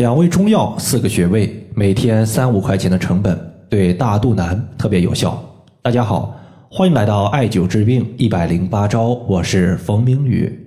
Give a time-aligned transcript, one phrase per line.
[0.00, 5.38] 两味中药，四个穴位，每天三五块钱的成本，对大肚腩特别有效。
[5.82, 6.34] 大家好，
[6.70, 10.58] 欢迎来到艾灸治病一百零八招，我是冯明宇。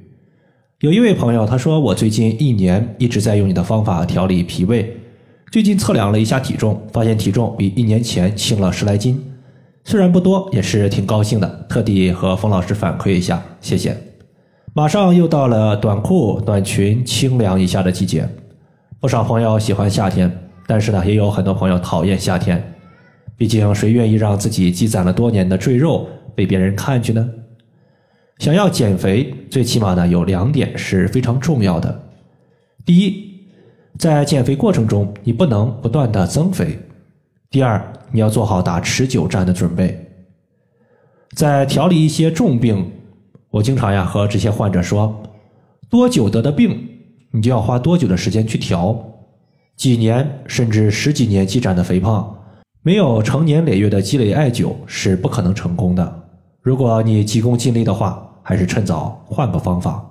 [0.82, 4.96] 有一位朋友他说，我最近一年一直在用你的方法调理脾胃，
[5.52, 9.20] 最近测量了一下体重，发现体重比一年前轻了十来斤，
[9.84, 13.98] 虽然不多，也是挺高兴的，特地和冯老师反馈一下，谢谢。
[14.76, 18.30] 马上又到了短裤短裙清凉一下的季节。
[19.04, 20.32] 不少朋友喜欢夏天，
[20.66, 22.74] 但是呢，也有很多朋友讨厌夏天。
[23.36, 27.30] 毕竟，谁愿意让自己积攒了多年的赘肉被别人看去呢？
[28.38, 32.02] 想要减肥，最起码呢，有两点是非常重要的。
[32.86, 33.42] 第一，
[34.00, 36.68] 在减肥过程中，你不能不断的增肥；
[37.52, 40.02] 第二，你要做好打持久战的准备。
[41.36, 42.90] 在调理一些重病，
[43.50, 45.22] 我经常呀和这些患者说，
[45.90, 46.92] 多久得的病。
[47.36, 48.96] 你就要花多久的时间去调？
[49.76, 52.32] 几年甚至十几年积攒的肥胖，
[52.84, 56.24] 没有成年累月的积累艾灸是不可能成功的。
[56.62, 60.06] 如果你急功近利的话，还是趁早换个方法。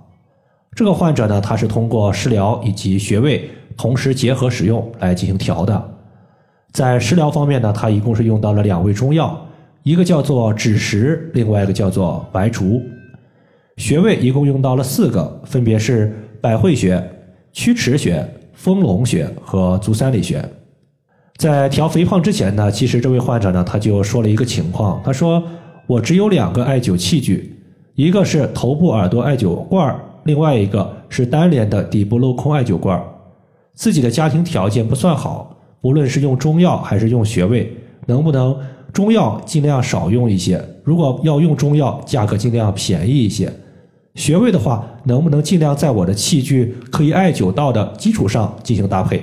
[0.75, 5.91] 这个患者呢，他是通过食疗以及穴位同时结合使用来进行调的。
[6.73, 9.41] 在食疗方面呢，他一共是用到了两味中药，
[9.85, 12.83] 一个叫做枳实，另外一个叫做白术。
[13.77, 16.22] 穴位一共用到了四个，分别是。
[16.43, 17.01] 百会穴、
[17.53, 20.45] 曲池穴、丰隆穴和足三里穴，
[21.37, 25.41] 在调肥胖之前呢，其实这位患者呢，他就说了一个情况，他说
[25.87, 27.57] 我只有两个艾灸器具，
[27.95, 33.01] 一个是头部耳朵艾灸罐另外一个是单联的底部镂空艾灸罐
[33.75, 37.73] 自己的家庭条件不算好，无论是用中药还是用穴位，
[38.07, 38.59] 能不能
[38.93, 40.61] 中药尽量少用一些？
[40.83, 43.49] 如果要用中药，价格尽量便宜一些。
[44.15, 49.23] 穴位的话，能不能尽量在我的器具可以艾灸到的基础上进行搭配？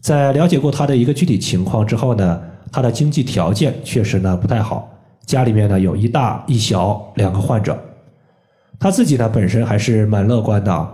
[0.00, 4.88] 在了解过他的一个具体情况之后呢，他的经济条件确实呢不太好，
[5.26, 7.76] 家里面呢有一大一小两个患者，
[8.78, 10.88] 他自己呢本身还是蛮乐观的。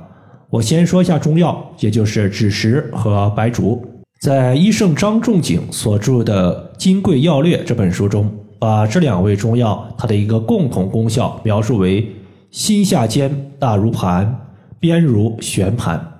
[0.49, 3.85] 我先说一下中药，也就是枳实和白术。
[4.23, 12.11] 在医圣张仲景所著的《金匮要略》这本书中，把这两味中药它的一个共同功效描述为。
[12.51, 14.47] 心下尖，大如盘，
[14.81, 16.15] 边如悬盘。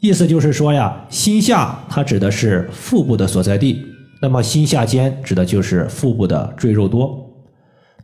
[0.00, 3.82] 意思就是说呀，心下它指的是腹部的所在地，
[4.20, 7.30] 那么心下尖指的就是腹部的赘肉多。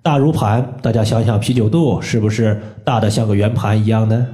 [0.01, 4.27] 大如盘，大家想想啤酒肚是不是大的像个圆盘一样呢？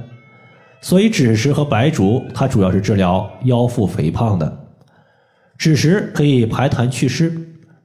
[0.79, 4.65] 所以枳实和白术它主要是治疗腰腹肥胖的。
[5.59, 7.35] 枳实可以排痰祛湿，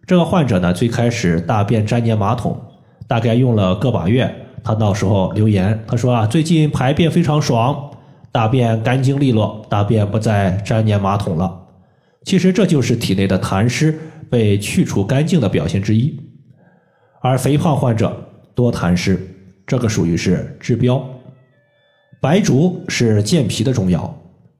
[0.07, 2.57] 这个患者呢最开始大便粘黏马桶，
[3.09, 4.41] 大概用了个把月。
[4.65, 7.91] 他到时候留言，他说啊，最近排便非常爽，
[8.31, 11.61] 大便干净利落，大便不再粘黏马桶了。
[12.25, 13.99] 其实这就是体内的痰湿
[14.31, 16.17] 被去除干净的表现之一。
[17.21, 18.17] 而肥胖患者
[18.55, 19.21] 多痰湿，
[19.67, 21.05] 这个属于是治标。
[22.21, 24.17] 白术是健脾的中药，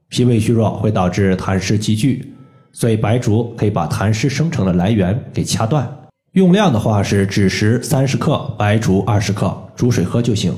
[0.09, 2.33] 脾胃虚弱会导致痰湿积聚，
[2.73, 5.89] 所以白术可以把痰湿生成的来源给掐断。
[6.33, 10.51] 用量的话是枳实三十克，白术二十克，煮水喝就行。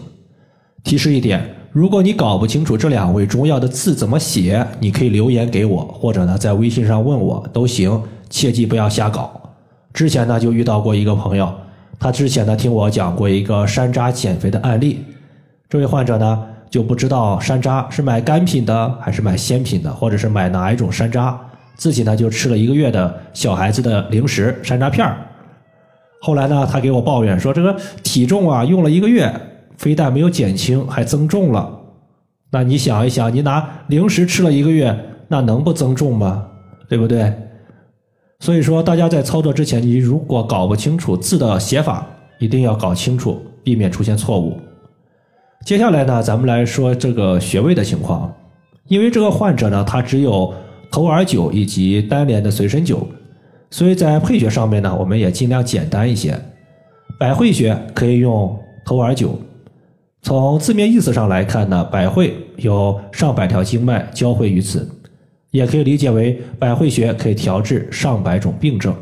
[0.86, 8.02] 提示一点，如果你搞不清楚这两味中药的字怎么写，你可以留言给我，或者呢在微信上问我都行。
[8.30, 9.30] 切记不要瞎搞。
[9.94, 11.54] 之前呢就遇到过一个朋友，
[12.00, 15.04] 他之前呢听我讲过一个山楂减肥的案例，
[15.68, 21.36] 这位患者呢就不知道山楂是买干品的还是买鲜品的，或者是买哪一种山楂，
[21.76, 25.18] 自己呢就吃了一个月的小孩子的零食山楂片儿。
[26.26, 29.32] 后来呢，他给我抱怨说：“这个体重啊，用了一个月，
[29.78, 31.70] 非但没有减轻，还增重了。
[32.50, 36.48] 那你想一想，你拿零食吃了一个月，那能不增重吗？
[36.90, 37.32] 对不对？
[38.40, 42.08] 所以说，大家在操作之前，你如果搞不清楚字的写法，
[42.40, 44.60] 一定要搞清楚，避免出现错误。
[45.64, 48.34] 接下来呢，咱们来说这个穴位的情况，
[48.88, 50.52] 因为这个患者呢，他只有
[50.92, 52.98] 头耳灸以及单联的随身灸。
[53.70, 56.40] 所以在配穴上面呢，我们也尽量简单一些。
[57.20, 59.30] 百会穴可以用头耳灸。
[60.22, 64.90] 从字面意思上来看呢，百会有上百条经脉交汇于此，
[65.52, 68.96] 也可以理解为百会穴可以调治上百种病症。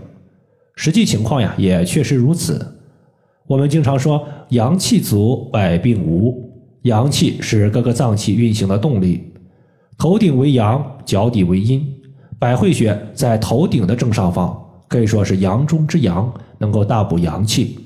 [0.76, 2.76] 实际情况呀，也确实如此。
[3.48, 6.52] 我们经常说阳气足，百病无。
[6.84, 9.32] 阳气是各个脏器运行的动力，
[9.98, 11.93] 头顶为阳，脚底为阴。
[12.44, 14.60] 百会穴在头顶的正上方。
[14.90, 17.80] 可以说是阳中之阳，能够大补阳气，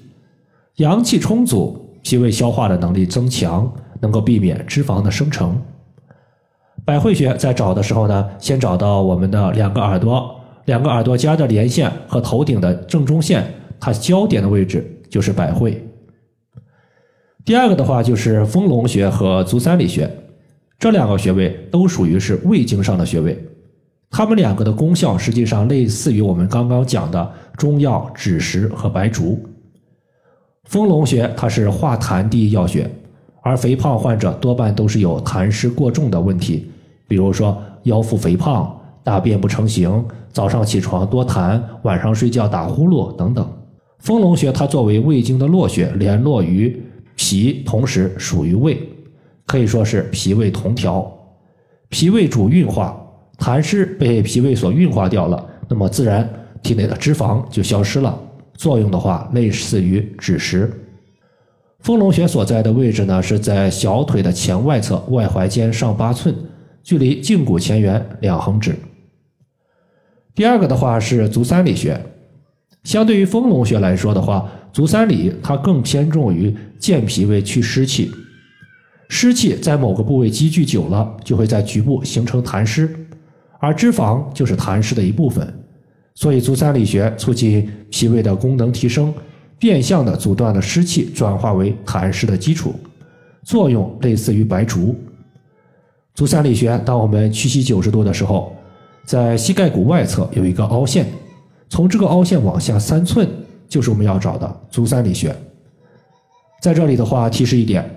[0.77, 3.71] 阳气充足，脾胃消化的能力增强，
[4.01, 5.56] 能够避免脂肪的生成。
[6.83, 13.45] 百会穴在找的时候呢，先找到我们的两个耳朵，两个耳朵间的连线和头顶的正中线，
[13.80, 15.88] 它交点的位置就是百会。
[17.45, 20.12] 第二个的话就是丰隆穴和足三里穴，
[20.80, 23.47] 这两个穴位都属于是胃经上的穴位，
[24.09, 29.39] 它们两个的功效实际上类似于我们刚刚讲的中药枳实和白术。
[30.63, 32.89] 丰隆穴它是化痰第一要穴，
[33.42, 36.69] 而肥胖患者多半都是有痰湿过重的问题。
[37.07, 43.50] 比如说腰腹肥胖、大便不成形、早上起床多痰、晚上睡觉打呼噜等等。
[44.00, 46.81] 丰隆穴它作为胃经的络穴，联络于
[47.15, 48.77] 脾，同时属于胃，
[49.45, 51.09] 可以说是脾胃同调。
[51.89, 53.01] 脾胃主运化，
[53.48, 56.30] 痰湿被脾胃所运化掉了，那么自然
[56.62, 58.22] 体内的脂肪就消失了。
[58.56, 60.70] 作用的话，类似于枳实。
[61.80, 66.36] 丰隆穴所在的位置呢，是在小腿的前外侧，外踝尖上八寸。
[66.84, 68.76] 距离胫骨前缘两横指。
[70.36, 71.98] 第二个的话是足三里穴，
[72.84, 78.12] 相对于丰隆穴来说的话，足三里它更偏重于健脾胃、祛湿气。
[79.08, 83.06] 湿气在某个部位积聚久了，就会在局部形成痰湿，
[83.59, 85.54] 而脂肪就是痰湿的一部分，
[86.15, 89.13] 所以足三里穴促进脾胃的功能提升，
[89.57, 92.75] 变相的阻断了湿气转化为痰湿的基础，
[93.44, 94.95] 作用类似于白术。
[96.13, 98.56] 足三里穴，当我们屈膝九十度的时候，
[99.06, 101.06] 在膝盖骨外侧有一个凹陷，
[101.69, 103.27] 从这个凹陷往下三寸
[103.69, 105.36] 就是我们要找的足三里穴。
[106.62, 107.88] 在这里的话，提示一点，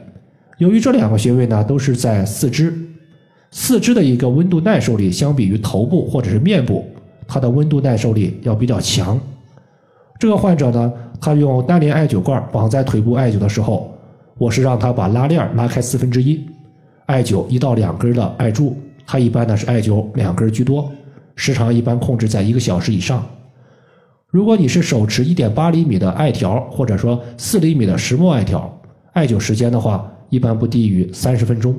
[0.59, 2.71] 由于这两个穴位呢都是在四肢，
[3.51, 6.85] 四肢的一个温度耐受力相比于头部或者是面部，
[7.27, 9.19] 它的温度耐受力要比较强。
[10.19, 13.93] 这个患者呢，他用单联艾灸罐绑在腿部艾灸的时候，
[14.39, 16.45] 我是让他把拉链拉开四分之一。
[17.07, 20.93] 艾灸一到两根的艾柱，它一般呢是艾灸两根居多，
[21.35, 23.25] 时长一般控制在一个小时以上。
[24.29, 28.81] 如果你是手持一点八厘米的艾条，或者说四厘米的石墨艾条，
[29.13, 31.75] 艾灸时间的话，一般不低于三十分钟。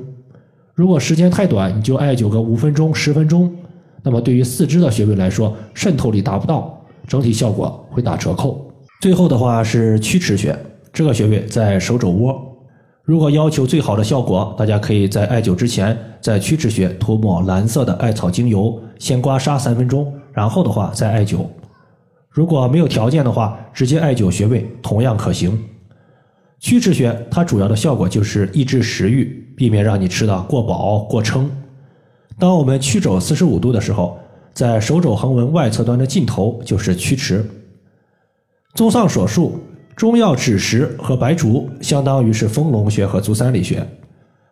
[0.74, 3.54] 如果时间太短，你就艾灸个五分钟、十分钟，
[4.02, 8.70] 那么对于四肢的穴位来说，渗透力达不到，整体效果会打折扣。
[9.00, 10.56] 最后的话是曲池穴，
[10.92, 12.40] 这个穴位在手肘窝。
[13.04, 21.44] 如果要求最好的效果，大家可以在艾灸之前，在曲池穴涂抹蓝色的艾草精油，先刮痧三分钟，然后的话再艾灸。
[22.30, 25.58] 如果没有条件的话，直接艾灸穴位同样可行。
[26.60, 31.50] 曲池穴它主要的效果就是抑制食欲，避免让你吃的过饱过撑。
[32.38, 34.18] 当我们曲肘四十五度的时候，
[34.52, 37.44] 在手肘横纹外侧端的尽头就是曲池。
[38.74, 39.58] 综上所述。
[39.94, 43.86] 中药枳实和白术相当于是丰隆穴和足三里穴，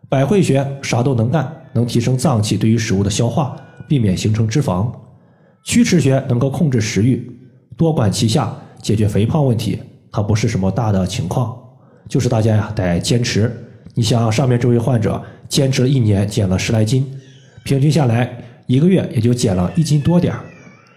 [0.07, 3.57] 百会穴啥都能干，能提升脏器对于食物的消化，
[3.89, 4.93] 避免形成脂肪。
[5.65, 7.27] 曲池穴能够控制食欲，
[7.75, 9.79] 多管齐下，解决肥胖问题。
[10.13, 11.57] 它不是什么大的情况，
[12.07, 13.51] 就是大家呀得坚持。
[13.95, 17.07] 你像上面这位患者，坚持了一年，减了十来斤，
[17.65, 18.31] 平均下来
[18.67, 20.41] 一个月也就减了一斤多点儿。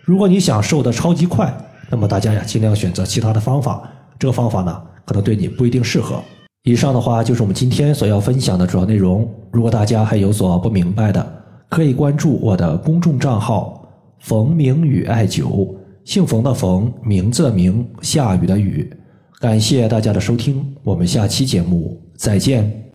[0.04, 1.54] 如果你想瘦得超级快，
[1.90, 3.81] 那么大家呀尽量选择其他的方法。
[4.19, 6.22] 这个方法呢，可能对你不一定适合。
[6.63, 9.30] 以上的话就是我们今天所要分享的主要内容。
[9.51, 13.86] 如果大家还有所不明白的，可以关注我的公众账号
[14.22, 18.90] “冯明宇艾灸”，姓冯的冯，名字的名，下雨的雨。
[19.40, 22.83] 感谢大家的收听，我们下期节目再见。